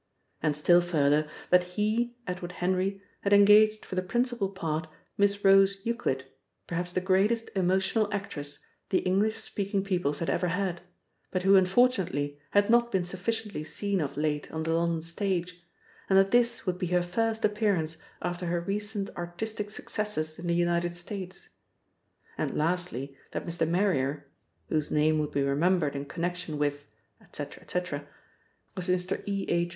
[0.41, 5.77] And still further, that he, Edward Henry, had engaged for the principal part Miss Rose
[5.83, 6.25] Euclid,
[6.65, 8.57] perhaps the greatest emotional actress
[8.89, 10.81] the English speaking peoples had ever had,
[11.29, 15.61] but who unfortunately had not been sufficiently seen of late on the London stage,
[16.09, 20.55] and that this would be her first appearance after her recent artistic successes in the
[20.55, 21.49] United States.
[22.39, 23.67] And lastly, that Mr.
[23.69, 24.31] Marrier
[24.67, 26.87] (whose name would be remembered in connection with...
[27.21, 28.07] etc., etc.)
[28.75, 29.21] was Mr.
[29.27, 29.45] E.
[29.47, 29.69] H.